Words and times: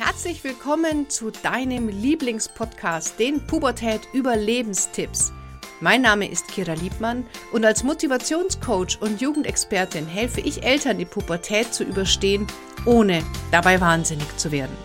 Herzlich 0.00 0.44
willkommen 0.44 1.10
zu 1.10 1.32
deinem 1.32 1.88
Lieblingspodcast, 1.88 3.18
den 3.18 3.44
Pubertät 3.44 4.02
Überlebenstipps. 4.12 5.32
Mein 5.80 6.02
Name 6.02 6.30
ist 6.30 6.46
Kira 6.46 6.74
Liebmann 6.74 7.26
und 7.52 7.64
als 7.64 7.82
Motivationscoach 7.82 9.02
und 9.02 9.20
Jugendexpertin 9.20 10.06
helfe 10.06 10.40
ich 10.40 10.62
Eltern, 10.62 10.98
die 10.98 11.04
Pubertät 11.04 11.74
zu 11.74 11.82
überstehen, 11.82 12.46
ohne 12.86 13.24
dabei 13.50 13.80
wahnsinnig 13.80 14.36
zu 14.36 14.52
werden. 14.52 14.76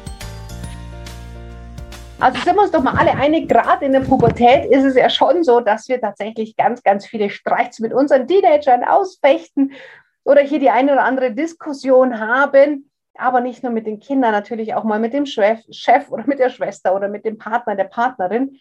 Also 2.19 2.39
sind 2.39 2.55
wir 2.55 2.63
uns 2.63 2.71
doch 2.71 2.81
mal 2.81 2.97
alle 2.97 3.13
einig, 3.13 3.47
gerade 3.47 3.85
in 3.85 3.91
der 3.91 3.99
Pubertät 3.99 4.65
ist 4.71 4.83
es 4.83 4.95
ja 4.95 5.11
schon 5.11 5.43
so, 5.43 5.59
dass 5.59 5.87
wir 5.89 6.01
tatsächlich 6.01 6.55
ganz, 6.55 6.81
ganz 6.81 7.05
viele 7.05 7.29
Streits 7.29 7.79
mit 7.79 7.93
unseren 7.93 8.27
Teenagern 8.27 8.83
ausfechten 8.83 9.73
oder 10.23 10.41
hier 10.41 10.57
die 10.57 10.71
eine 10.71 10.93
oder 10.93 11.03
andere 11.03 11.33
Diskussion 11.33 12.19
haben 12.19 12.89
aber 13.15 13.41
nicht 13.41 13.63
nur 13.63 13.71
mit 13.71 13.85
den 13.85 13.99
Kindern, 13.99 14.31
natürlich 14.31 14.73
auch 14.73 14.83
mal 14.83 14.99
mit 14.99 15.13
dem 15.13 15.25
Chef 15.25 16.09
oder 16.09 16.25
mit 16.25 16.39
der 16.39 16.49
Schwester 16.49 16.95
oder 16.95 17.09
mit 17.09 17.25
dem 17.25 17.37
Partner, 17.37 17.75
der 17.75 17.85
Partnerin. 17.85 18.59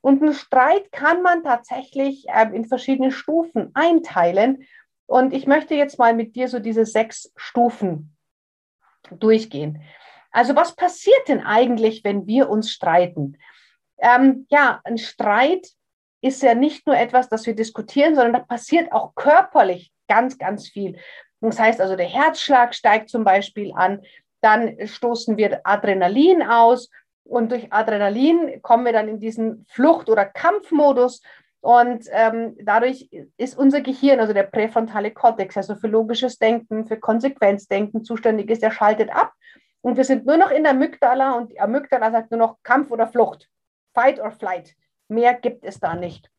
Und 0.00 0.20
einen 0.20 0.34
Streit 0.34 0.90
kann 0.90 1.22
man 1.22 1.44
tatsächlich 1.44 2.26
äh, 2.28 2.48
in 2.52 2.64
verschiedene 2.64 3.12
Stufen 3.12 3.70
einteilen. 3.74 4.64
Und 5.06 5.32
ich 5.32 5.46
möchte 5.46 5.74
jetzt 5.74 5.98
mal 5.98 6.14
mit 6.14 6.34
dir 6.34 6.48
so 6.48 6.58
diese 6.58 6.84
sechs 6.84 7.32
Stufen 7.36 8.16
durchgehen. 9.10 9.82
Also 10.32 10.56
was 10.56 10.74
passiert 10.74 11.28
denn 11.28 11.40
eigentlich, 11.40 12.02
wenn 12.02 12.26
wir 12.26 12.48
uns 12.48 12.70
streiten? 12.70 13.38
Ähm, 13.98 14.46
ja, 14.50 14.80
ein 14.84 14.98
Streit 14.98 15.68
ist 16.22 16.42
ja 16.42 16.54
nicht 16.54 16.86
nur 16.86 16.96
etwas, 16.96 17.28
das 17.28 17.46
wir 17.46 17.54
diskutieren, 17.54 18.14
sondern 18.14 18.32
da 18.32 18.38
passiert 18.40 18.90
auch 18.92 19.14
körperlich 19.14 19.92
ganz, 20.08 20.38
ganz 20.38 20.68
viel. 20.68 20.98
Das 21.42 21.58
heißt 21.58 21.80
also, 21.80 21.96
der 21.96 22.06
Herzschlag 22.06 22.74
steigt 22.74 23.10
zum 23.10 23.24
Beispiel 23.24 23.72
an, 23.74 24.02
dann 24.40 24.76
stoßen 24.86 25.36
wir 25.36 25.60
Adrenalin 25.64 26.42
aus 26.42 26.88
und 27.24 27.50
durch 27.50 27.72
Adrenalin 27.72 28.62
kommen 28.62 28.84
wir 28.84 28.92
dann 28.92 29.08
in 29.08 29.18
diesen 29.18 29.64
Flucht- 29.68 30.08
oder 30.08 30.24
Kampfmodus. 30.24 31.22
Und 31.60 32.06
ähm, 32.10 32.56
dadurch 32.60 33.08
ist 33.36 33.56
unser 33.56 33.80
Gehirn, 33.80 34.18
also 34.18 34.32
der 34.32 34.42
präfrontale 34.44 35.12
Kortex, 35.12 35.56
also 35.56 35.76
für 35.76 35.86
logisches 35.86 36.38
Denken, 36.38 36.86
für 36.86 36.96
Konsequenzdenken 36.98 38.04
zuständig 38.04 38.50
ist, 38.50 38.62
der 38.62 38.72
schaltet 38.72 39.10
ab. 39.14 39.32
Und 39.80 39.96
wir 39.96 40.04
sind 40.04 40.26
nur 40.26 40.36
noch 40.36 40.50
in 40.50 40.64
der 40.64 40.72
Amygdala 40.72 41.32
und 41.34 41.52
die 41.52 41.60
Amygdala 41.60 42.10
sagt 42.10 42.30
nur 42.30 42.38
noch 42.38 42.56
Kampf 42.62 42.90
oder 42.90 43.06
Flucht, 43.06 43.48
Fight 43.94 44.20
or 44.20 44.32
Flight. 44.32 44.74
Mehr 45.08 45.34
gibt 45.34 45.64
es 45.64 45.78
da 45.78 45.94
nicht. 45.94 46.30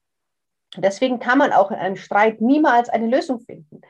Deswegen 0.77 1.19
kann 1.19 1.37
man 1.37 1.53
auch 1.53 1.71
in 1.71 1.77
einem 1.77 1.97
Streit 1.97 2.41
niemals 2.41 2.89
eine 2.89 3.07
Lösung 3.07 3.39
finden. 3.41 3.81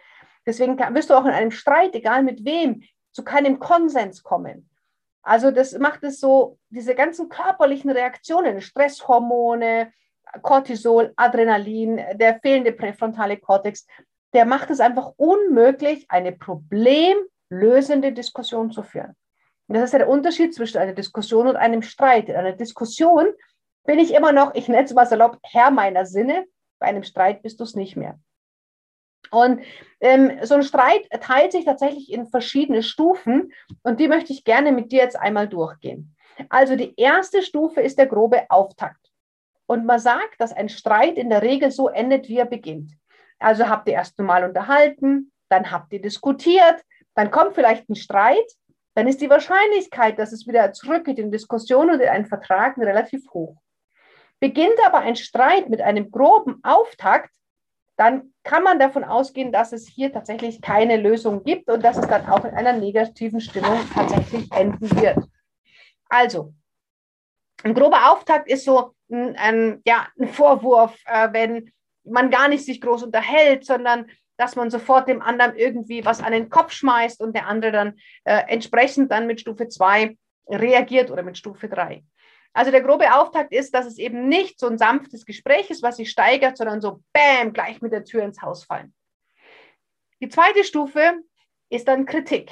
Deswegen 0.46 0.78
wirst 0.78 1.10
du 1.10 1.14
auch 1.16 1.26
in 1.26 1.32
einem 1.32 1.52
Streit, 1.52 1.96
egal 1.96 2.24
mit 2.24 2.46
wem, 2.46 2.84
zu 3.12 3.24
keinem 3.24 3.60
Konsens 3.60 4.24
kommen. 4.24 4.70
Also 5.22 5.52
das 5.52 5.78
macht 5.78 6.04
es 6.04 6.20
so, 6.20 6.58
diese 6.70 6.96
ganzen 6.96 7.30
körperlichen 7.30 7.90
Reaktionen, 7.90 8.60
Stresshormone, 8.60 9.94
Cortisol, 10.42 11.14
Adrenalin, 11.16 12.02
der 12.16 12.40
fehlende 12.42 12.74
präfrontale 12.74 13.38
Kortex, 13.38 13.88
der 14.34 14.46
macht 14.46 14.70
es 14.70 14.80
einfach 14.80 15.14
unmöglich, 15.16 16.06
eine 16.10 16.34
problemlösende 16.34 18.12
Diskussion 18.12 18.72
zu 18.72 18.84
führen. 18.84 19.16
Und 19.68 19.76
das 19.76 19.86
ist 19.86 19.94
ja 19.94 20.00
der 20.00 20.10
Unterschied 20.10 20.54
zwischen 20.54 20.80
einer 20.80 20.94
Diskussion 20.94 21.48
und 21.48 21.56
einem 21.56 21.84
Streit. 21.84 22.28
In 22.28 22.36
einer 22.36 22.54
Diskussion 22.54 23.28
bin 23.86 24.00
ich 24.00 24.14
immer 24.14 24.34
noch, 24.34 24.56
ich 24.56 24.68
nenne 24.68 24.84
es 24.84 24.94
mal 24.94 25.06
salopp, 25.06 25.38
Herr 25.44 25.72
meiner 25.72 26.06
Sinne. 26.06 26.46
Bei 26.80 26.88
einem 26.88 27.04
Streit 27.04 27.44
bist 27.44 27.60
du 27.60 27.64
es 27.64 27.76
nicht 27.76 27.96
mehr. 27.96 28.20
Und 29.34 29.62
ähm, 30.00 30.38
so 30.44 30.54
ein 30.54 30.64
Streit 30.64 31.10
teilt 31.22 31.54
sich 31.54 31.66
tatsächlich 31.66 32.12
in 32.12 32.28
verschiedene 32.28 32.84
Stufen 32.84 33.52
und 33.82 34.00
die 34.00 34.08
möchte 34.08 34.32
ich 34.32 34.44
gerne 34.44 34.72
mit 34.72 34.92
dir 34.92 35.00
jetzt 35.00 35.20
einmal 35.20 35.48
durchgehen. 35.48 36.16
Also 36.50 36.76
die 36.76 36.94
erste 36.98 37.42
Stufe 37.42 37.82
ist 37.82 37.98
der 37.98 38.06
grobe 38.06 38.46
Auftakt. 38.50 39.10
Und 39.66 39.88
man 39.88 39.98
sagt, 39.98 40.40
dass 40.40 40.54
ein 40.54 40.70
Streit 40.70 41.18
in 41.18 41.32
der 41.32 41.42
Regel 41.42 41.72
so 41.72 41.90
endet, 41.90 42.30
wie 42.30 42.38
er 42.38 42.46
beginnt. 42.46 42.92
Also 43.40 43.68
habt 43.68 43.88
ihr 43.88 43.96
erst 43.96 44.20
einmal 44.20 44.44
unterhalten, 44.44 45.32
dann 45.50 45.72
habt 45.72 45.92
ihr 45.94 46.02
diskutiert, 46.02 46.84
dann 47.16 47.32
kommt 47.32 47.56
vielleicht 47.56 47.90
ein 47.90 47.96
Streit, 47.96 48.46
dann 48.94 49.08
ist 49.08 49.20
die 49.20 49.32
Wahrscheinlichkeit, 49.32 50.20
dass 50.20 50.32
es 50.32 50.46
wieder 50.46 50.74
zurückgeht 50.74 51.18
in 51.18 51.32
Diskussion 51.32 51.90
und 51.90 52.00
in 52.02 52.08
einen 52.08 52.28
Vertrag 52.28 52.78
relativ 52.78 53.28
hoch. 53.34 53.56
Beginnt 54.40 54.78
aber 54.86 55.00
ein 55.00 55.16
Streit 55.16 55.70
mit 55.70 55.82
einem 55.82 56.12
groben 56.12 56.60
Auftakt, 56.64 57.32
dann 57.96 58.34
kann 58.44 58.64
man 58.64 58.80
davon 58.80 59.04
ausgehen, 59.04 59.52
dass 59.52 59.72
es 59.72 59.88
hier 59.88 60.12
tatsächlich 60.12 60.62
keine 60.62 60.98
Lösung 60.98 61.44
gibt 61.44 61.70
und 61.70 61.84
dass 61.84 61.98
es 61.98 62.08
dann 62.08 62.28
auch 62.28 62.44
in 62.44 62.52
einer 62.52 62.74
negativen 62.74 63.40
Stimmung 63.40 63.80
tatsächlich 63.94 64.52
enden 64.52 64.90
wird. 65.00 65.20
Also, 66.10 66.54
ein 67.64 67.74
grober 67.74 68.12
Auftakt 68.12 68.50
ist 68.50 68.66
so 68.66 68.94
ein, 69.10 69.36
ein 69.38 69.82
ja, 69.86 70.08
ein 70.20 70.28
Vorwurf, 70.28 70.98
äh, 71.06 71.30
wenn 71.32 71.72
man 72.04 72.30
gar 72.30 72.48
nicht 72.48 72.66
sich 72.66 72.82
groß 72.82 73.04
unterhält, 73.04 73.66
sondern 73.66 74.08
dass 74.38 74.56
man 74.56 74.70
sofort 74.70 75.08
dem 75.08 75.22
anderen 75.22 75.56
irgendwie 75.56 76.04
was 76.04 76.22
an 76.22 76.34
den 76.34 76.50
Kopf 76.50 76.72
schmeißt 76.72 77.22
und 77.22 77.36
der 77.36 77.48
andere 77.48 77.72
dann 77.72 78.00
äh, 78.26 78.42
entsprechend 78.48 79.12
dann 79.12 79.28
mit 79.28 79.40
Stufe 79.40 79.68
2 79.68 80.18
reagiert 80.50 81.12
oder 81.12 81.24
mit 81.24 81.38
Stufe 81.38 81.70
3. 81.70 82.04
Also 82.54 82.70
der 82.70 82.82
grobe 82.82 83.16
Auftakt 83.16 83.52
ist, 83.52 83.74
dass 83.74 83.88
es 83.88 83.98
eben 83.98 84.30
nicht 84.30 84.60
so 84.60 84.68
ein 84.68 84.78
sanftes 84.78 85.26
Gespräch 85.26 85.70
ist, 85.72 85.82
was 85.82 85.98
sich 85.98 86.12
steigert, 86.12 86.58
sondern 86.58 86.82
so 86.82 87.02
Bäm, 87.12 87.52
gleich 87.52 87.82
mit 87.82 87.92
der 87.92 88.06
Tür 88.06 88.24
ins 88.24 88.42
Haus 88.42 88.64
fallen. 88.64 88.94
Die 90.22 90.30
zweite 90.30 90.64
Stufe 90.64 91.20
ist 91.70 91.88
dann 91.88 92.06
Kritik. 92.06 92.52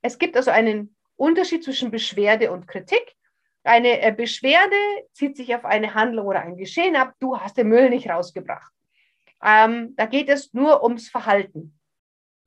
Es 0.00 0.18
gibt 0.18 0.36
also 0.36 0.50
einen 0.50 0.96
Unterschied 1.16 1.62
zwischen 1.62 1.90
Beschwerde 1.90 2.50
und 2.50 2.66
Kritik. 2.66 3.14
Eine 3.64 4.00
äh, 4.00 4.12
Beschwerde 4.12 4.76
zieht 5.12 5.36
sich 5.36 5.54
auf 5.54 5.64
eine 5.64 5.94
Handlung 5.94 6.26
oder 6.26 6.40
ein 6.40 6.56
Geschehen 6.56 6.96
ab. 6.96 7.12
Du 7.20 7.38
hast 7.38 7.58
den 7.58 7.68
Müll 7.68 7.90
nicht 7.90 8.08
rausgebracht. 8.08 8.72
Ähm, 9.42 9.94
da 9.96 10.06
geht 10.06 10.28
es 10.28 10.54
nur 10.54 10.82
ums 10.82 11.10
Verhalten. 11.10 11.78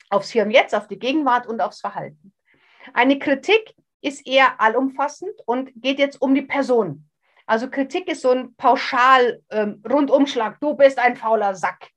Aufs 0.09 0.31
Hier 0.31 0.43
und 0.43 0.51
Jetzt, 0.51 0.73
auf 0.73 0.87
die 0.87 0.99
Gegenwart 0.99 1.47
und 1.47 1.61
aufs 1.61 1.79
Verhalten. 1.79 2.33
Eine 2.93 3.19
Kritik 3.19 3.75
ist 4.01 4.25
eher 4.27 4.59
allumfassend 4.59 5.33
und 5.45 5.71
geht 5.75 5.99
jetzt 5.99 6.21
um 6.21 6.33
die 6.33 6.41
Person. 6.41 7.07
Also 7.45 7.69
Kritik 7.69 8.07
ist 8.07 8.21
so 8.21 8.31
ein 8.31 8.55
pauschal 8.55 9.41
ähm, 9.49 9.83
Rundumschlag. 9.87 10.59
Du 10.59 10.75
bist 10.75 10.99
ein 10.99 11.15
fauler 11.15 11.55
Sack. 11.55 11.89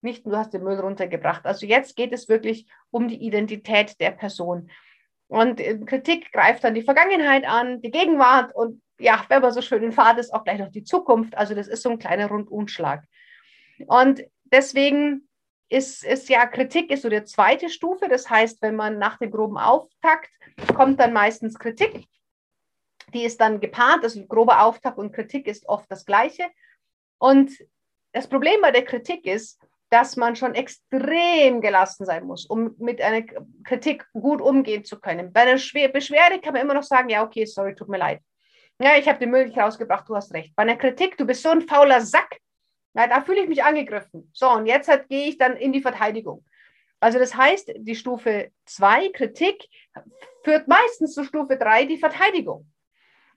Nicht, 0.00 0.26
du 0.26 0.36
hast 0.36 0.52
den 0.52 0.62
Müll 0.62 0.78
runtergebracht. 0.78 1.44
Also 1.46 1.66
jetzt 1.66 1.96
geht 1.96 2.12
es 2.12 2.28
wirklich 2.28 2.66
um 2.90 3.08
die 3.08 3.22
Identität 3.22 4.00
der 4.00 4.12
Person. 4.12 4.70
Und 5.28 5.60
äh, 5.60 5.78
Kritik 5.78 6.32
greift 6.32 6.64
dann 6.64 6.74
die 6.74 6.82
Vergangenheit 6.82 7.46
an, 7.46 7.80
die 7.80 7.90
Gegenwart 7.90 8.54
und 8.54 8.82
ja, 8.98 9.24
wenn 9.28 9.42
man 9.42 9.52
so 9.52 9.62
schön 9.62 9.82
in 9.82 9.92
Fahrt 9.92 10.18
ist, 10.18 10.34
auch 10.34 10.44
gleich 10.44 10.58
noch 10.58 10.72
die 10.72 10.82
Zukunft. 10.82 11.36
Also 11.36 11.54
das 11.54 11.68
ist 11.68 11.82
so 11.82 11.90
ein 11.90 11.98
kleiner 11.98 12.26
Rundumschlag. 12.26 13.04
Und 13.86 14.22
deswegen 14.44 15.27
ist, 15.68 16.04
ist 16.04 16.28
ja 16.28 16.46
Kritik 16.46 16.90
ist 16.90 17.02
so 17.02 17.08
die 17.08 17.24
zweite 17.24 17.68
Stufe. 17.68 18.08
Das 18.08 18.28
heißt, 18.28 18.62
wenn 18.62 18.76
man 18.76 18.98
nach 18.98 19.18
dem 19.18 19.30
groben 19.30 19.58
Auftakt 19.58 20.30
kommt 20.74 21.00
dann 21.00 21.12
meistens 21.12 21.58
Kritik. 21.58 22.06
Die 23.14 23.24
ist 23.24 23.40
dann 23.40 23.60
gepaart, 23.60 24.02
also 24.02 24.24
grober 24.26 24.62
Auftakt 24.62 24.98
und 24.98 25.12
Kritik 25.12 25.46
ist 25.46 25.68
oft 25.68 25.90
das 25.90 26.04
Gleiche. 26.04 26.44
Und 27.18 27.52
das 28.12 28.28
Problem 28.28 28.60
bei 28.60 28.70
der 28.70 28.84
Kritik 28.84 29.26
ist, 29.26 29.60
dass 29.90 30.16
man 30.16 30.36
schon 30.36 30.54
extrem 30.54 31.60
gelassen 31.60 32.04
sein 32.04 32.24
muss, 32.24 32.44
um 32.44 32.74
mit 32.78 33.00
einer 33.00 33.22
Kritik 33.64 34.06
gut 34.12 34.42
umgehen 34.42 34.84
zu 34.84 35.00
können. 35.00 35.32
Bei 35.32 35.42
einer 35.42 35.54
Beschwerde 35.54 36.40
kann 36.40 36.52
man 36.52 36.62
immer 36.62 36.74
noch 36.74 36.82
sagen, 36.82 37.08
ja, 37.08 37.24
okay, 37.24 37.46
sorry, 37.46 37.74
tut 37.74 37.88
mir 37.88 37.98
leid. 37.98 38.20
Ja, 38.80 38.96
ich 38.96 39.08
habe 39.08 39.18
den 39.18 39.30
Müll 39.30 39.46
nicht 39.46 39.58
rausgebracht, 39.58 40.08
du 40.08 40.14
hast 40.14 40.32
recht. 40.34 40.54
Bei 40.54 40.62
einer 40.62 40.76
Kritik, 40.76 41.16
du 41.16 41.24
bist 41.24 41.42
so 41.42 41.48
ein 41.48 41.62
fauler 41.62 42.00
Sack, 42.00 42.38
ja, 42.94 43.06
da 43.06 43.20
fühle 43.20 43.42
ich 43.42 43.48
mich 43.48 43.62
angegriffen. 43.62 44.30
So, 44.32 44.50
und 44.50 44.66
jetzt 44.66 44.88
halt 44.88 45.08
gehe 45.08 45.28
ich 45.28 45.38
dann 45.38 45.56
in 45.56 45.72
die 45.72 45.82
Verteidigung. 45.82 46.44
Also 47.00 47.18
das 47.18 47.34
heißt, 47.36 47.72
die 47.76 47.94
Stufe 47.94 48.50
2, 48.66 49.10
Kritik, 49.10 49.68
führt 50.42 50.66
meistens 50.68 51.14
zur 51.14 51.24
Stufe 51.24 51.56
3, 51.56 51.84
die 51.84 51.98
Verteidigung. 51.98 52.70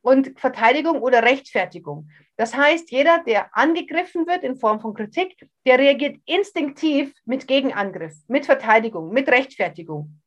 Und 0.02 0.40
Verteidigung 0.40 1.02
oder 1.02 1.22
Rechtfertigung. 1.22 2.10
Das 2.36 2.56
heißt, 2.56 2.90
jeder, 2.90 3.24
der 3.24 3.56
angegriffen 3.56 4.26
wird 4.26 4.44
in 4.44 4.56
Form 4.56 4.80
von 4.80 4.96
Kritik, 4.96 5.48
der 5.66 5.78
reagiert 5.78 6.18
instinktiv 6.26 7.14
mit 7.26 7.48
Gegenangriff, 7.48 8.16
mit 8.28 8.48
Verteidigung, 8.48 9.14
mit 9.14 9.30
Rechtfertigung. 9.30 10.20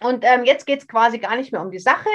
Und 0.00 0.24
ähm, 0.24 0.44
jetzt 0.44 0.66
geht 0.66 0.80
es 0.80 0.88
quasi 0.88 1.18
gar 1.18 1.36
nicht 1.36 1.52
mehr 1.52 1.62
um 1.62 1.70
die 1.70 1.78
Sache, 1.78 2.08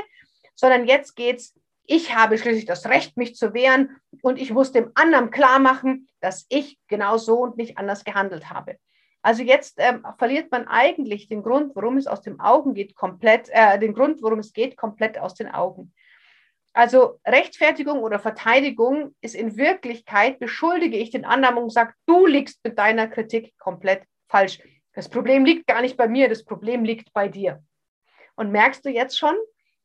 sondern 0.55 0.85
jetzt 0.87 1.15
geht 1.15 1.37
es, 1.37 1.57
ich 1.87 2.13
habe 2.13 2.37
schließlich 2.37 2.65
das 2.65 2.85
Recht, 2.85 3.17
mich 3.17 3.35
zu 3.35 3.53
wehren 3.53 3.97
und 4.21 4.37
ich 4.37 4.51
muss 4.51 4.71
dem 4.73 4.91
anderen 4.93 5.31
klar 5.31 5.57
machen, 5.57 6.07
dass 6.19 6.45
ich 6.49 6.77
genau 6.87 7.17
so 7.17 7.39
und 7.39 7.57
nicht 7.57 7.77
anders 7.77 8.03
gehandelt 8.03 8.49
habe. 8.49 8.77
Also 9.21 9.41
jetzt 9.41 9.75
ähm, 9.79 10.05
verliert 10.17 10.51
man 10.51 10.67
eigentlich 10.67 11.27
den 11.27 11.43
Grund, 11.43 11.75
worum 11.75 11.97
es 11.97 12.07
aus 12.07 12.21
den 12.21 12.39
Augen 12.39 12.73
geht, 12.73 12.95
komplett, 12.95 13.49
äh, 13.51 13.79
den 13.79 13.93
Grund, 13.93 14.21
worum 14.21 14.39
es 14.39 14.53
geht, 14.53 14.77
komplett 14.77 15.17
aus 15.17 15.33
den 15.33 15.49
Augen. 15.49 15.93
Also 16.73 17.19
Rechtfertigung 17.25 17.99
oder 18.03 18.19
Verteidigung 18.19 19.15
ist 19.21 19.33
in 19.33 19.57
Wirklichkeit, 19.57 20.39
beschuldige 20.39 20.97
ich 20.97 21.09
den 21.09 21.25
anderen 21.25 21.57
und 21.57 21.71
sage, 21.71 21.93
du 22.05 22.27
liegst 22.27 22.63
mit 22.63 22.77
deiner 22.77 23.07
Kritik 23.07 23.57
komplett 23.57 24.03
falsch. 24.27 24.59
Das 24.93 25.09
Problem 25.09 25.45
liegt 25.45 25.67
gar 25.67 25.81
nicht 25.81 25.97
bei 25.97 26.07
mir, 26.07 26.29
das 26.29 26.43
Problem 26.43 26.83
liegt 26.83 27.13
bei 27.13 27.29
dir. 27.29 27.63
Und 28.35 28.51
merkst 28.51 28.85
du 28.85 28.89
jetzt 28.89 29.17
schon, 29.17 29.35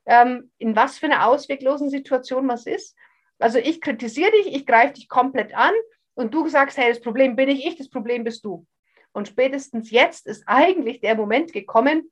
in 0.05 0.77
was 0.77 0.99
für 0.99 1.07
einer 1.07 1.27
ausweglosen 1.27 1.89
Situation 1.89 2.49
was 2.49 2.67
ist. 2.67 2.97
Also 3.39 3.59
ich 3.59 3.81
kritisiere 3.81 4.31
dich, 4.33 4.55
ich 4.55 4.67
greife 4.67 4.95
dich 4.95 5.09
komplett 5.09 5.55
an 5.55 5.73
und 6.15 6.35
du 6.35 6.49
sagst, 6.49 6.77
hey, 6.77 6.89
das 6.89 7.01
Problem 7.01 7.37
bin 7.37 7.49
ich, 7.49 7.67
ich, 7.67 7.77
das 7.77 7.89
Problem 7.89 8.25
bist 8.25 8.45
du. 8.45 8.67
Und 9.13 9.29
spätestens 9.29 9.91
jetzt 9.91 10.27
ist 10.27 10.45
eigentlich 10.47 11.01
der 11.01 11.15
Moment 11.15 11.53
gekommen, 11.53 12.11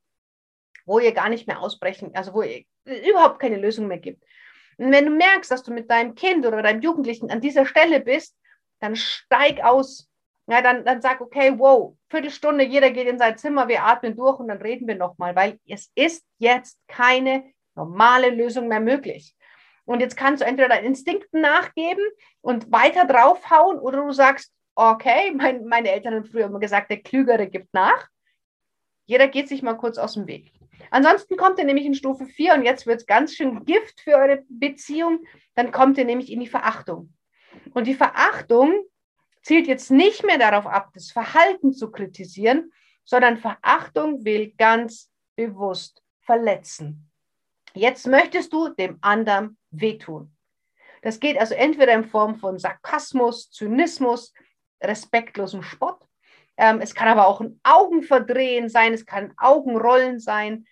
wo 0.85 0.99
ihr 0.99 1.11
gar 1.13 1.29
nicht 1.29 1.47
mehr 1.47 1.59
ausbrechen, 1.59 2.11
also 2.13 2.33
wo 2.33 2.41
ihr 2.41 2.63
überhaupt 2.85 3.39
keine 3.39 3.57
Lösung 3.57 3.87
mehr 3.87 3.99
gibt. 3.99 4.23
Und 4.77 4.91
wenn 4.91 5.05
du 5.05 5.11
merkst, 5.11 5.51
dass 5.51 5.63
du 5.63 5.71
mit 5.71 5.89
deinem 5.89 6.15
Kind 6.15 6.45
oder 6.45 6.61
deinem 6.61 6.81
Jugendlichen 6.81 7.29
an 7.29 7.41
dieser 7.41 7.65
Stelle 7.65 7.99
bist, 7.99 8.35
dann 8.79 8.95
steig 8.95 9.63
aus. 9.63 10.09
Ja, 10.47 10.61
dann, 10.61 10.83
dann 10.83 11.01
sag, 11.01 11.21
okay, 11.21 11.53
wow, 11.57 11.95
Viertelstunde, 12.09 12.65
jeder 12.65 12.89
geht 12.91 13.07
in 13.07 13.19
sein 13.19 13.37
Zimmer, 13.37 13.67
wir 13.67 13.83
atmen 13.83 14.17
durch 14.17 14.39
und 14.39 14.47
dann 14.47 14.61
reden 14.61 14.87
wir 14.87 14.95
nochmal, 14.95 15.35
weil 15.35 15.59
es 15.67 15.91
ist 15.95 16.25
jetzt 16.39 16.79
keine 16.87 17.53
normale 17.75 18.29
Lösung 18.29 18.67
mehr 18.67 18.79
möglich. 18.79 19.35
Und 19.85 19.99
jetzt 19.99 20.15
kannst 20.15 20.41
du 20.41 20.45
entweder 20.45 20.69
deinen 20.69 20.85
Instinkten 20.85 21.41
nachgeben 21.41 22.03
und 22.41 22.71
weiter 22.71 23.05
draufhauen 23.05 23.79
oder 23.79 24.05
du 24.05 24.11
sagst, 24.11 24.53
okay, 24.75 25.31
mein, 25.35 25.65
meine 25.65 25.91
Eltern 25.91 26.15
haben 26.15 26.25
früher 26.25 26.45
immer 26.45 26.59
gesagt, 26.59 26.91
der 26.91 27.01
Klügere 27.01 27.47
gibt 27.47 27.73
nach. 27.73 28.07
Jeder 29.05 29.27
geht 29.27 29.49
sich 29.49 29.61
mal 29.61 29.73
kurz 29.73 29.97
aus 29.97 30.13
dem 30.13 30.27
Weg. 30.27 30.53
Ansonsten 30.89 31.37
kommt 31.37 31.59
ihr 31.59 31.65
nämlich 31.65 31.85
in 31.85 31.95
Stufe 31.95 32.25
4 32.25 32.55
und 32.55 32.63
jetzt 32.63 32.87
wird 32.87 33.01
es 33.01 33.05
ganz 33.05 33.35
schön 33.35 33.65
Gift 33.65 34.01
für 34.01 34.15
eure 34.15 34.43
Beziehung. 34.49 35.19
Dann 35.55 35.71
kommt 35.71 35.97
ihr 35.97 36.05
nämlich 36.05 36.31
in 36.31 36.39
die 36.39 36.47
Verachtung. 36.47 37.13
Und 37.73 37.87
die 37.87 37.93
Verachtung 37.93 38.85
zielt 39.43 39.67
jetzt 39.67 39.91
nicht 39.91 40.25
mehr 40.25 40.37
darauf 40.37 40.65
ab, 40.65 40.91
das 40.93 41.11
Verhalten 41.11 41.73
zu 41.73 41.91
kritisieren, 41.91 42.71
sondern 43.03 43.37
Verachtung 43.37 44.23
will 44.23 44.53
ganz 44.57 45.11
bewusst 45.35 46.01
verletzen. 46.21 47.10
Jetzt 47.73 48.07
möchtest 48.07 48.51
du 48.53 48.69
dem 48.69 48.97
anderen 49.01 49.57
wehtun. 49.69 50.35
Das 51.01 51.19
geht 51.19 51.37
also 51.37 51.55
entweder 51.55 51.93
in 51.93 52.03
Form 52.03 52.35
von 52.35 52.59
Sarkasmus, 52.59 53.49
Zynismus, 53.51 54.33
respektlosem 54.81 55.63
Spott. 55.63 56.05
Ähm, 56.57 56.79
es 56.81 56.93
kann 56.93 57.07
aber 57.07 57.27
auch 57.27 57.41
ein 57.41 57.59
Augenverdrehen 57.63 58.69
sein, 58.69 58.93
es 58.93 59.05
kann 59.05 59.33
Augenrollen 59.37 60.19
sein. 60.19 60.65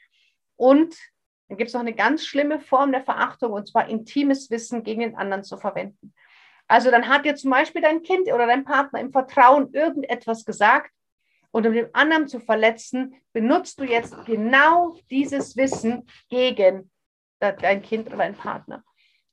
Und 0.56 0.96
dann 1.48 1.57
gibt 1.57 1.69
es 1.69 1.74
noch 1.74 1.81
eine 1.81 1.96
ganz 1.96 2.25
schlimme 2.25 2.60
Form 2.60 2.92
der 2.92 3.04
Verachtung, 3.04 3.54
und 3.54 3.68
zwar 3.68 3.90
intimes 3.90 4.51
Wissen 4.51 4.84
gegen 4.84 5.01
den 5.01 5.16
anderen 5.16 5.44
zu 5.44 5.57
verwenden. 5.57 6.13
Also 6.68 6.92
dann 6.92 7.07
hat 7.07 7.25
dir 7.25 7.36
zum 7.36 7.50
Beispiel 7.50 7.81
dein 7.81 8.04
Kind 8.04 8.28
oder 8.31 8.46
dein 8.46 8.66
Partner 8.66 9.00
im 9.00 9.12
Vertrauen 9.12 9.74
irgendetwas 9.74 10.46
gesagt 10.46 10.92
und 11.51 11.66
um 11.66 11.74
den 11.74 11.94
anderen 11.94 12.28
zu 12.28 12.40
verletzen, 12.40 13.16
benutzt 13.34 13.80
du 13.80 13.84
jetzt 13.84 14.16
genau 14.25 14.96
dieses 15.10 15.57
Wissen 15.57 16.07
gegen 16.30 16.92
dein 17.40 17.81
Kind 17.81 18.07
oder 18.07 18.18
dein 18.18 18.36
Partner. 18.36 18.84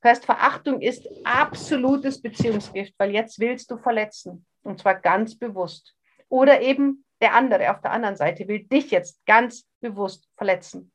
Das 0.01 0.19
heißt, 0.19 0.27
Verachtung 0.27 0.81
ist 0.81 1.09
absolutes 1.25 2.23
Beziehungsgift, 2.23 2.95
weil 2.99 3.11
jetzt 3.11 3.41
willst 3.41 3.71
du 3.71 3.77
verletzen 3.77 4.47
und 4.63 4.81
zwar 4.81 4.95
ganz 4.95 5.37
bewusst. 5.37 5.95
Oder 6.29 6.61
eben 6.61 7.05
der 7.21 7.35
andere 7.35 7.71
auf 7.71 7.81
der 7.81 7.93
anderen 7.93 8.17
Seite 8.17 8.47
will 8.47 8.65
dich 8.65 8.91
jetzt 8.91 9.25
ganz 9.27 9.67
bewusst 9.81 10.29
verletzen. 10.37 10.93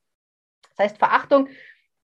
Das 0.76 0.86
heißt, 0.86 0.98
Verachtung 0.98 1.50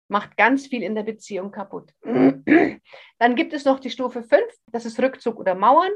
macht 0.09 0.37
ganz 0.37 0.67
viel 0.67 0.83
in 0.83 0.95
der 0.95 1.03
Beziehung 1.03 1.51
kaputt. 1.51 1.93
Dann 2.05 3.37
gibt 3.37 3.53
es 3.53 3.65
noch 3.65 3.81
die 3.81 3.91
Stufe 3.91 4.23
5, 4.23 4.43
das 4.67 4.85
ist 4.85 5.01
Rückzug 5.01 5.39
oder 5.39 5.55
Mauern. 5.55 5.91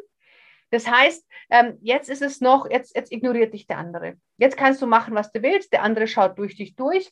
Das 0.71 0.87
heißt, 0.87 1.27
ähm, 1.51 1.79
jetzt 1.81 2.11
ist 2.11 2.23
es 2.23 2.41
noch, 2.41 2.71
jetzt, 2.71 2.95
jetzt 2.95 3.13
ignoriert 3.13 3.55
dich 3.55 3.67
der 3.67 3.79
andere. 3.79 4.17
Jetzt 4.37 4.57
kannst 4.57 4.83
du 4.83 4.87
machen, 4.87 5.15
was 5.15 5.33
du 5.33 5.43
willst. 5.43 5.73
Der 5.73 5.83
andere 5.83 6.07
schaut 6.07 6.39
durch 6.39 6.57
dich 6.57 6.77
durch, 6.77 7.11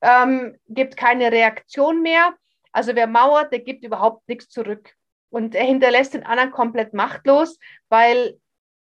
ähm, 0.00 0.56
gibt 0.68 0.96
keine 0.96 1.30
Reaktion 1.30 2.02
mehr. 2.02 2.34
Also 2.72 2.94
wer 2.94 3.06
mauert, 3.06 3.52
der 3.52 3.60
gibt 3.60 3.84
überhaupt 3.84 4.28
nichts 4.28 4.48
zurück. 4.48 4.92
Und 5.30 5.54
er 5.54 5.64
hinterlässt 5.64 6.14
den 6.14 6.24
anderen 6.24 6.50
komplett 6.50 6.94
machtlos, 6.94 7.58
weil 7.88 8.38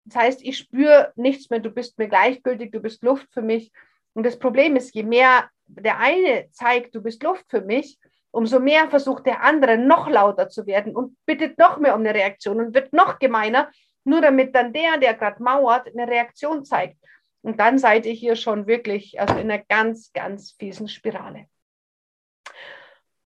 das 0.05 0.17
heißt, 0.17 0.43
ich 0.43 0.59
spüre 0.59 1.13
nichts 1.15 1.51
mehr, 1.51 1.61
du 1.61 1.71
bist 1.71 1.99
mir 1.99 2.09
gleichgültig, 2.09 2.73
du 2.73 2.81
bist 2.81 3.03
Luft 3.05 3.29
für 3.33 3.43
mich. 3.43 3.73
Und 4.15 4.25
das 4.25 4.39
Problem 4.39 4.77
ist, 4.77 4.95
je 4.95 5.05
mehr 5.05 5.49
der 5.67 5.99
eine 5.99 6.51
zeigt, 6.51 6.95
du 6.95 7.03
bist 7.03 7.23
Luft 7.23 7.47
für 7.49 7.61
mich, 7.61 7.99
umso 8.31 8.61
mehr 8.61 8.89
versucht 8.89 9.27
der 9.27 9.43
andere 9.43 9.79
noch 9.79 10.09
lauter 10.09 10.49
zu 10.49 10.67
werden 10.67 10.97
und 10.97 11.17
bittet 11.27 11.59
noch 11.59 11.79
mehr 11.79 11.95
um 11.95 12.01
eine 12.01 12.15
Reaktion 12.15 12.61
und 12.61 12.75
wird 12.75 12.93
noch 12.93 13.19
gemeiner, 13.19 13.71
nur 14.05 14.21
damit 14.21 14.55
dann 14.55 14.73
der, 14.73 14.99
der 14.99 15.15
gerade 15.15 15.43
mauert, 15.43 15.89
eine 15.89 16.09
Reaktion 16.09 16.65
zeigt. 16.65 16.97
Und 17.43 17.59
dann 17.59 17.79
seid 17.79 18.07
ihr 18.07 18.13
hier 18.13 18.37
schon 18.37 18.67
wirklich 18.67 19.21
also 19.21 19.35
in 19.35 19.51
einer 19.51 19.63
ganz, 19.65 20.13
ganz 20.13 20.53
fiesen 20.53 20.89
Spirale. 20.89 21.47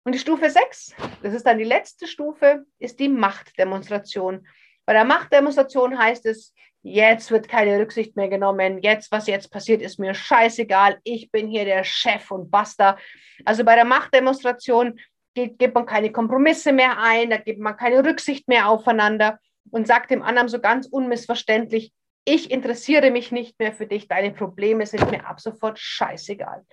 Und 0.04 0.14
die 0.14 0.18
Stufe 0.18 0.48
6, 0.48 0.94
das 1.22 1.34
ist 1.34 1.46
dann 1.46 1.58
die 1.58 1.64
letzte 1.64 2.06
Stufe, 2.06 2.64
ist 2.78 3.00
die 3.00 3.08
Machtdemonstration. 3.08 4.46
Bei 4.86 4.92
der 4.92 5.04
Machtdemonstration 5.04 5.98
heißt 5.98 6.26
es, 6.26 6.54
jetzt 6.82 7.32
wird 7.32 7.48
keine 7.48 7.78
Rücksicht 7.80 8.14
mehr 8.14 8.28
genommen, 8.28 8.78
jetzt, 8.80 9.10
was 9.10 9.26
jetzt 9.26 9.50
passiert, 9.50 9.82
ist 9.82 9.98
mir 9.98 10.14
scheißegal, 10.14 11.00
ich 11.02 11.32
bin 11.32 11.48
hier 11.48 11.64
der 11.64 11.82
Chef 11.82 12.30
und 12.30 12.50
basta. 12.50 12.96
Also 13.44 13.64
bei 13.64 13.74
der 13.74 13.84
Machtdemonstration 13.84 14.98
gibt 15.34 15.74
man 15.74 15.84
keine 15.84 16.12
Kompromisse 16.12 16.72
mehr 16.72 16.98
ein, 16.98 17.30
da 17.30 17.38
gibt 17.38 17.58
man 17.58 17.76
keine 17.76 18.04
Rücksicht 18.04 18.46
mehr 18.48 18.68
aufeinander 18.68 19.40
und 19.70 19.86
sagt 19.86 20.10
dem 20.10 20.22
anderen 20.22 20.48
so 20.48 20.60
ganz 20.60 20.86
unmissverständlich, 20.86 21.92
ich 22.24 22.50
interessiere 22.50 23.10
mich 23.10 23.30
nicht 23.30 23.58
mehr 23.58 23.72
für 23.72 23.86
dich, 23.86 24.08
deine 24.08 24.32
Probleme 24.32 24.84
sind 24.86 25.10
mir 25.10 25.26
ab 25.26 25.40
sofort 25.40 25.78
scheißegal. 25.78 26.64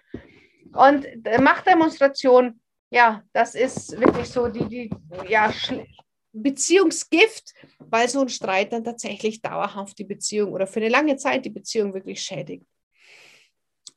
Und 0.74 1.08
Machtdemonstration, 1.40 2.60
ja, 2.90 3.24
das 3.34 3.54
ist 3.54 4.00
wirklich 4.00 4.28
so 4.28 4.48
die, 4.48 4.66
die 4.68 4.90
ja, 5.30 5.54
Beziehungsgift, 6.32 7.54
weil 7.78 8.10
so 8.10 8.22
ein 8.22 8.30
Streit 8.30 8.74
dann 8.74 8.84
tatsächlich 8.84 9.42
dauerhaft 9.42 10.00
die 10.00 10.04
Beziehung 10.04 10.52
oder 10.52 10.66
für 10.66 10.80
eine 10.80 10.90
lange 10.90 11.16
Zeit 11.18 11.46
die 11.46 11.52
Beziehung 11.52 11.94
wirklich 11.94 12.22
schädigt. 12.22 12.66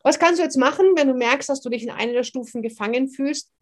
Was 0.02 0.18
kannst 0.18 0.38
du 0.38 0.44
jetzt 0.44 0.58
machen, 0.58 0.92
wenn 0.94 1.08
du 1.08 1.14
merkst, 1.14 1.48
dass 1.48 1.62
du 1.62 1.70
dich 1.70 1.82
in 1.82 1.90
einer 1.90 2.12
der 2.12 2.22
Stufen 2.22 2.62
gefangen 2.62 3.08
fühlst? 3.08 3.52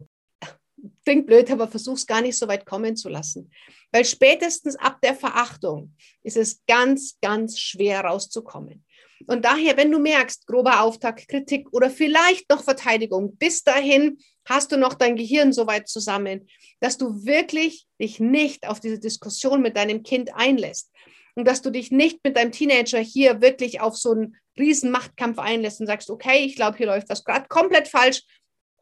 Klingt 1.03 1.27
blöd, 1.27 1.49
aber 1.51 1.67
versuch 1.67 1.95
es 1.95 2.07
gar 2.07 2.21
nicht 2.21 2.37
so 2.37 2.47
weit 2.47 2.65
kommen 2.65 2.95
zu 2.95 3.09
lassen. 3.09 3.51
Weil 3.91 4.05
spätestens 4.05 4.75
ab 4.75 4.99
der 5.01 5.15
Verachtung 5.15 5.95
ist 6.23 6.37
es 6.37 6.61
ganz, 6.67 7.17
ganz 7.21 7.59
schwer 7.59 8.01
rauszukommen. 8.01 8.83
Und 9.27 9.45
daher, 9.45 9.77
wenn 9.77 9.91
du 9.91 9.99
merkst, 9.99 10.45
grober 10.45 10.81
Auftakt, 10.81 11.27
Kritik 11.27 11.67
oder 11.71 11.89
vielleicht 11.89 12.49
noch 12.49 12.63
Verteidigung, 12.63 13.37
bis 13.37 13.63
dahin 13.63 14.17
hast 14.45 14.71
du 14.71 14.77
noch 14.77 14.93
dein 14.93 15.15
Gehirn 15.15 15.53
so 15.53 15.67
weit 15.67 15.87
zusammen, 15.87 16.47
dass 16.79 16.97
du 16.97 17.25
wirklich 17.25 17.87
dich 17.99 18.19
nicht 18.19 18.67
auf 18.67 18.79
diese 18.79 18.99
Diskussion 18.99 19.61
mit 19.61 19.77
deinem 19.77 20.03
Kind 20.03 20.31
einlässt 20.35 20.91
und 21.35 21.45
dass 21.45 21.61
du 21.61 21.69
dich 21.69 21.91
nicht 21.91 22.19
mit 22.23 22.37
deinem 22.37 22.51
Teenager 22.51 22.99
hier 22.99 23.41
wirklich 23.41 23.81
auf 23.81 23.95
so 23.95 24.11
einen 24.11 24.37
riesen 24.57 24.91
Machtkampf 24.91 25.39
einlässt 25.39 25.79
und 25.79 25.87
sagst, 25.87 26.09
okay, 26.09 26.45
ich 26.45 26.55
glaube, 26.55 26.77
hier 26.77 26.87
läuft 26.87 27.09
was 27.09 27.23
gerade 27.23 27.47
komplett 27.47 27.87
falsch. 27.87 28.23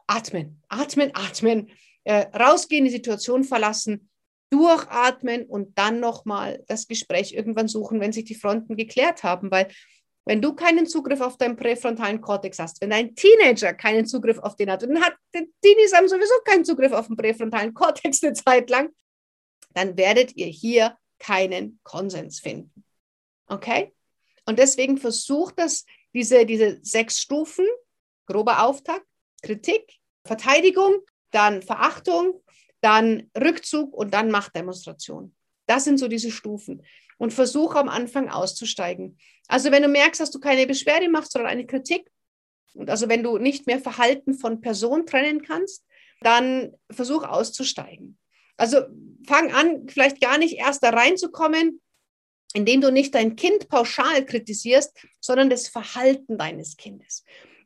Atmen, 0.06 0.62
atmen, 0.68 1.10
atmen, 1.14 1.70
äh, 2.04 2.26
rausgehen, 2.36 2.84
die 2.84 2.90
Situation 2.90 3.44
verlassen, 3.44 4.08
durchatmen 4.50 5.46
und 5.46 5.76
dann 5.78 6.00
nochmal 6.00 6.62
das 6.68 6.86
Gespräch 6.86 7.32
irgendwann 7.32 7.68
suchen, 7.68 8.00
wenn 8.00 8.12
sich 8.12 8.24
die 8.24 8.34
Fronten 8.34 8.76
geklärt 8.76 9.22
haben, 9.22 9.50
weil 9.50 9.68
wenn 10.26 10.40
du 10.40 10.54
keinen 10.54 10.86
Zugriff 10.86 11.20
auf 11.20 11.36
deinen 11.36 11.56
präfrontalen 11.56 12.20
Kortex 12.20 12.58
hast, 12.58 12.80
wenn 12.80 12.90
dein 12.90 13.14
Teenager 13.14 13.74
keinen 13.74 14.06
Zugriff 14.06 14.38
auf 14.38 14.56
den 14.56 14.70
hat, 14.70 14.82
und 14.82 14.94
dann 14.94 15.02
hat 15.02 15.14
Teenies 15.32 15.92
haben 15.92 16.08
sowieso 16.08 16.34
keinen 16.44 16.64
Zugriff 16.64 16.92
auf 16.92 17.08
den 17.08 17.16
präfrontalen 17.16 17.74
Kortex 17.74 18.22
eine 18.22 18.32
Zeit 18.32 18.70
lang, 18.70 18.90
dann 19.74 19.96
werdet 19.96 20.34
ihr 20.36 20.46
hier 20.46 20.96
keinen 21.18 21.80
Konsens 21.82 22.40
finden. 22.40 22.84
Okay? 23.46 23.92
Und 24.46 24.58
deswegen 24.58 24.98
versucht 24.98 25.58
das, 25.58 25.84
diese, 26.14 26.46
diese 26.46 26.78
sechs 26.82 27.18
Stufen, 27.18 27.66
grober 28.26 28.62
Auftakt, 28.62 29.06
Kritik, 29.42 29.98
Verteidigung, 30.26 31.00
dann 31.34 31.62
Verachtung, 31.62 32.42
dann 32.80 33.30
Rückzug 33.38 33.94
und 33.94 34.12
dann 34.12 34.30
Machtdemonstration. 34.30 35.34
Das 35.66 35.84
sind 35.84 35.98
so 35.98 36.08
diese 36.08 36.30
Stufen 36.30 36.82
und 37.18 37.32
versuche 37.32 37.78
am 37.78 37.88
Anfang 37.88 38.28
auszusteigen. 38.28 39.18
Also 39.48 39.70
wenn 39.70 39.82
du 39.82 39.88
merkst, 39.88 40.20
dass 40.20 40.30
du 40.30 40.40
keine 40.40 40.66
Beschwerde 40.66 41.08
machst, 41.08 41.32
sondern 41.32 41.50
eine 41.50 41.66
Kritik, 41.66 42.10
und 42.74 42.90
also 42.90 43.08
wenn 43.08 43.22
du 43.22 43.38
nicht 43.38 43.66
mehr 43.66 43.78
Verhalten 43.78 44.34
von 44.34 44.60
Person 44.60 45.06
trennen 45.06 45.42
kannst, 45.42 45.86
dann 46.20 46.74
versuch 46.90 47.22
auszusteigen. 47.22 48.18
Also 48.56 48.82
fang 49.26 49.52
an, 49.52 49.88
vielleicht 49.88 50.20
gar 50.20 50.38
nicht 50.38 50.58
erst 50.58 50.82
da 50.82 50.90
reinzukommen, 50.90 51.80
indem 52.54 52.80
du 52.80 52.90
nicht 52.90 53.14
dein 53.14 53.36
Kind 53.36 53.68
pauschal 53.68 54.24
kritisierst, 54.24 54.96
sondern 55.20 55.50
das 55.50 55.68
Verhalten 55.68 56.38
deines 56.38 56.76
Kindes. 56.76 57.24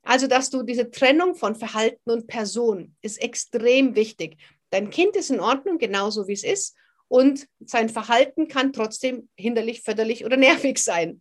Also, 0.09 0.27
dass 0.27 0.49
du 0.49 0.63
diese 0.63 0.91
Trennung 0.91 1.35
von 1.35 1.55
Verhalten 1.55 2.11
und 2.11 2.29
Person 2.29 2.97
ist 3.03 3.21
extrem 3.21 3.95
wichtig. 3.95 4.39
Dein 4.71 4.89
Kind 4.89 5.17
ist 5.17 5.29
in 5.29 5.39
Ordnung, 5.39 5.77
genauso 5.77 6.27
wie 6.27 6.33
es 6.33 6.45
ist 6.45 6.75
und 7.09 7.47
sein 7.61 7.91
Verhalten 7.91 8.49
kann 8.49 8.73
trotzdem 8.73 9.29
hinderlich, 9.37 9.83
förderlich 9.83 10.25
oder 10.25 10.37
nervig 10.39 10.79
sein. 10.79 11.21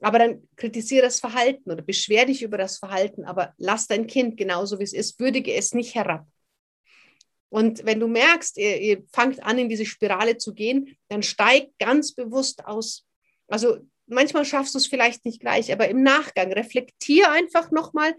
Aber 0.00 0.18
dann 0.18 0.48
kritisiere 0.56 1.02
das 1.02 1.20
Verhalten 1.20 1.70
oder 1.70 1.82
beschwer 1.82 2.26
dich 2.26 2.42
über 2.42 2.58
das 2.58 2.78
Verhalten, 2.78 3.24
aber 3.24 3.54
lass 3.58 3.86
dein 3.86 4.08
Kind 4.08 4.36
genauso 4.36 4.80
wie 4.80 4.84
es 4.84 4.92
ist, 4.92 5.20
würdige 5.20 5.54
es 5.54 5.72
nicht 5.72 5.94
herab. 5.94 6.26
Und 7.48 7.84
wenn 7.84 8.00
du 8.00 8.08
merkst, 8.08 8.58
ihr, 8.58 8.80
ihr 8.80 9.04
fangt 9.12 9.40
an, 9.44 9.56
in 9.56 9.68
diese 9.68 9.86
Spirale 9.86 10.36
zu 10.36 10.52
gehen, 10.52 10.96
dann 11.06 11.22
steig 11.22 11.68
ganz 11.78 12.12
bewusst 12.12 12.64
aus. 12.66 13.06
Also 13.46 13.78
manchmal 14.06 14.44
schaffst 14.44 14.74
du 14.74 14.78
es 14.78 14.86
vielleicht 14.86 15.24
nicht 15.24 15.40
gleich, 15.40 15.72
aber 15.72 15.88
im 15.88 16.02
Nachgang 16.02 16.52
reflektier 16.52 17.30
einfach 17.30 17.70
nochmal, 17.70 18.14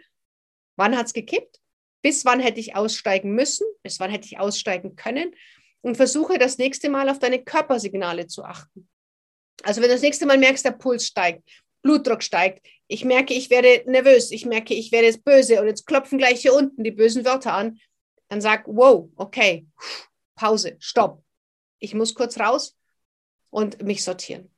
wann 0.76 0.98
hat 0.98 1.08
es 1.08 1.14
gekippt? 1.14 1.60
Bis 2.02 2.26
wann 2.26 2.40
hätte 2.40 2.60
ich 2.60 2.76
aussteigen 2.76 3.34
müssen? 3.34 3.66
Bis 3.84 4.00
wann 4.00 4.12
hätte 4.12 4.28
ich 4.28 4.40
aussteigen 4.40 4.96
können? 4.96 5.36
Und 5.82 5.96
versuche 5.96 6.38
das 6.38 6.58
nächste 6.58 6.90
Mal 6.90 7.10
auf 7.10 7.20
deine 7.20 7.44
Körpersignale 7.44 8.28
zu 8.28 8.44
achten. 8.44 8.88
Also 9.64 9.82
wenn 9.82 9.90
du 9.90 9.96
das 9.96 10.02
nächste 10.02 10.26
Mal 10.26 10.38
merkst, 10.38 10.66
der 10.66 10.72
Puls 10.72 11.06
steigt, 11.06 11.44
Blutdruck 11.82 12.22
steigt, 12.22 12.66
ich 12.88 13.06
merke, 13.06 13.34
ich 13.34 13.50
werde 13.50 13.84
nervös, 13.90 14.32
ich 14.32 14.46
merke, 14.46 14.74
ich 14.74 14.92
werde 14.92 15.08
jetzt 15.08 15.24
böse 15.24 15.60
und 15.60 15.68
jetzt 15.68 15.86
klopfen 15.86 16.18
gleich 16.18 16.42
hier 16.42 16.54
unten 16.54 16.84
die 16.84 16.92
bösen 16.92 17.26
Wörter 17.26 17.54
an, 17.54 17.80
dann 18.30 18.42
sag, 18.42 18.66
wow, 18.68 19.10
okay, 19.16 19.66
Pause, 20.36 20.76
stopp. 20.80 21.24
Ich 21.80 21.94
muss 21.94 22.14
kurz 22.14 22.40
raus 22.40 22.78
und 23.50 23.82
mich 23.82 24.04
sortieren. 24.04 24.50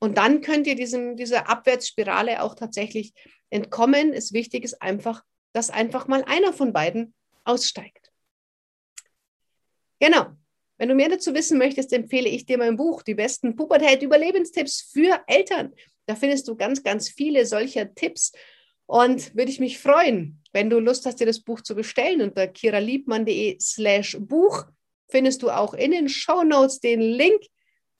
Und 0.00 0.18
dann 0.18 0.40
könnt 0.40 0.66
ihr 0.66 0.76
diesem, 0.76 1.16
dieser 1.16 1.48
Abwärtsspirale 1.48 2.42
auch 2.42 2.54
tatsächlich 2.54 3.12
entkommen. 3.50 4.12
Es 4.12 4.32
wichtig 4.32 4.64
ist 4.64 4.80
einfach, 4.80 5.24
dass 5.52 5.70
einfach 5.70 6.06
mal 6.06 6.24
einer 6.24 6.52
von 6.52 6.72
beiden 6.72 7.14
aussteigt. 7.44 8.12
Genau. 9.98 10.26
Wenn 10.76 10.88
du 10.88 10.94
mehr 10.94 11.08
dazu 11.08 11.34
wissen 11.34 11.58
möchtest, 11.58 11.92
empfehle 11.92 12.28
ich 12.28 12.46
dir 12.46 12.56
mein 12.56 12.76
Buch, 12.76 13.02
die 13.02 13.14
besten 13.14 13.56
Pubertät-Überlebenstipps 13.56 14.92
für 14.92 15.20
Eltern. 15.26 15.74
Da 16.06 16.14
findest 16.14 16.46
du 16.46 16.54
ganz, 16.54 16.84
ganz 16.84 17.08
viele 17.08 17.44
solcher 17.46 17.92
Tipps 17.94 18.30
und 18.86 19.34
würde 19.34 19.50
ich 19.50 19.58
mich 19.58 19.78
freuen, 19.78 20.40
wenn 20.52 20.70
du 20.70 20.78
Lust 20.78 21.04
hast, 21.04 21.16
dir 21.20 21.26
das 21.26 21.40
Buch 21.40 21.60
zu 21.62 21.74
bestellen. 21.74 22.22
Unter 22.22 22.46
kiraliebmann.de 22.46 23.58
slash 23.60 24.16
Buch 24.20 24.66
findest 25.08 25.42
du 25.42 25.50
auch 25.50 25.74
in 25.74 25.90
den 25.90 26.08
Show 26.08 26.44
Notes 26.44 26.78
den 26.78 27.00
Link 27.00 27.42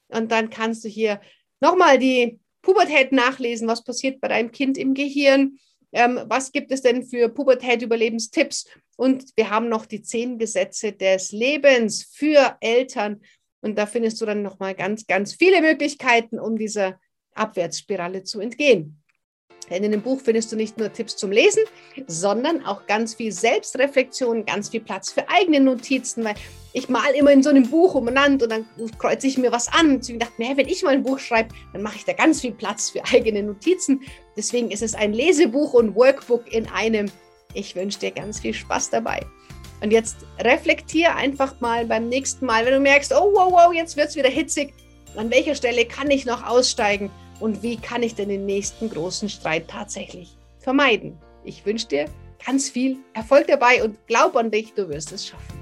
und 0.08 0.30
dann 0.30 0.48
kannst 0.48 0.84
du 0.84 0.88
hier 0.88 1.20
nochmal 1.60 1.98
die 1.98 2.38
Pubertät 2.62 3.12
nachlesen, 3.12 3.68
was 3.68 3.84
passiert 3.84 4.20
bei 4.20 4.28
deinem 4.28 4.50
Kind 4.50 4.76
im 4.78 4.94
Gehirn, 4.94 5.58
ähm, 5.92 6.20
was 6.26 6.52
gibt 6.52 6.70
es 6.70 6.82
denn 6.82 7.04
für 7.04 7.28
Pubertät-Überlebenstipps 7.28 8.66
und 8.98 9.24
wir 9.36 9.48
haben 9.48 9.68
noch 9.68 9.86
die 9.86 10.02
zehn 10.02 10.38
Gesetze 10.38 10.92
des 10.92 11.30
Lebens 11.30 12.10
für 12.12 12.56
Eltern. 12.60 13.20
Und 13.60 13.78
da 13.78 13.86
findest 13.86 14.20
du 14.20 14.26
dann 14.26 14.42
nochmal 14.42 14.74
ganz, 14.74 15.06
ganz 15.06 15.34
viele 15.34 15.60
Möglichkeiten, 15.60 16.40
um 16.40 16.58
dieser 16.58 17.00
Abwärtsspirale 17.34 18.24
zu 18.24 18.40
entgehen. 18.40 19.00
Denn 19.70 19.84
in 19.84 19.92
dem 19.92 20.02
Buch 20.02 20.20
findest 20.22 20.50
du 20.50 20.56
nicht 20.56 20.78
nur 20.78 20.92
Tipps 20.92 21.16
zum 21.16 21.30
Lesen, 21.30 21.62
sondern 22.06 22.64
auch 22.64 22.86
ganz 22.86 23.14
viel 23.14 23.32
Selbstreflexion, 23.32 24.46
ganz 24.46 24.70
viel 24.70 24.80
Platz 24.80 25.12
für 25.12 25.28
eigene 25.28 25.60
Notizen, 25.60 26.24
weil 26.24 26.34
ich 26.72 26.88
mal 26.88 27.10
immer 27.14 27.32
in 27.32 27.42
so 27.42 27.50
einem 27.50 27.68
Buch 27.68 27.94
umeinander 27.94 28.44
und 28.44 28.50
dann 28.50 28.66
kreuze 28.98 29.26
ich 29.26 29.36
mir 29.36 29.52
was 29.52 29.68
an. 29.68 29.96
Und 29.96 30.08
ich 30.08 30.18
dachte 30.18 30.34
mir, 30.38 30.56
wenn 30.56 30.68
ich 30.68 30.82
mal 30.82 30.94
ein 30.94 31.02
Buch 31.02 31.18
schreibe, 31.18 31.54
dann 31.72 31.82
mache 31.82 31.96
ich 31.96 32.04
da 32.04 32.12
ganz 32.12 32.40
viel 32.40 32.52
Platz 32.52 32.90
für 32.90 33.04
eigene 33.04 33.42
Notizen. 33.42 34.02
Deswegen 34.36 34.70
ist 34.70 34.82
es 34.82 34.94
ein 34.94 35.12
Lesebuch 35.12 35.74
und 35.74 35.94
Workbook 35.94 36.52
in 36.52 36.66
einem. 36.68 37.10
Ich 37.54 37.74
wünsche 37.74 37.98
dir 37.98 38.10
ganz 38.10 38.40
viel 38.40 38.54
Spaß 38.54 38.90
dabei. 38.90 39.20
Und 39.80 39.92
jetzt 39.92 40.18
reflektiere 40.40 41.14
einfach 41.14 41.60
mal 41.60 41.86
beim 41.86 42.08
nächsten 42.08 42.46
Mal, 42.46 42.64
wenn 42.66 42.74
du 42.74 42.80
merkst, 42.80 43.12
oh 43.12 43.32
wow, 43.32 43.52
wow, 43.52 43.72
jetzt 43.72 43.96
wird 43.96 44.08
es 44.08 44.16
wieder 44.16 44.28
hitzig. 44.28 44.74
An 45.16 45.30
welcher 45.30 45.54
Stelle 45.54 45.84
kann 45.86 46.10
ich 46.10 46.26
noch 46.26 46.46
aussteigen? 46.46 47.10
Und 47.40 47.62
wie 47.62 47.76
kann 47.76 48.02
ich 48.02 48.14
denn 48.14 48.28
den 48.28 48.46
nächsten 48.46 48.90
großen 48.90 49.28
Streit 49.28 49.68
tatsächlich 49.68 50.36
vermeiden. 50.58 51.18
Ich 51.44 51.64
wünsche 51.64 51.88
dir 51.88 52.04
ganz 52.44 52.68
viel 52.68 52.98
Erfolg 53.14 53.46
dabei 53.46 53.82
und 53.82 53.96
glaub 54.06 54.36
an 54.36 54.50
dich, 54.50 54.74
du 54.74 54.88
wirst 54.88 55.12
es 55.12 55.26
schaffen. 55.26 55.57